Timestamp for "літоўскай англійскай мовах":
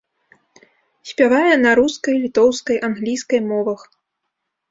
2.23-3.79